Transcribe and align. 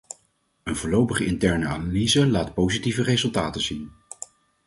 Een 0.63 0.75
voorlopige 0.75 1.25
interne 1.25 1.65
analyse 1.67 2.27
laat 2.27 2.53
positieve 2.53 3.03
resultaten 3.03 3.61
zien. 3.61 3.91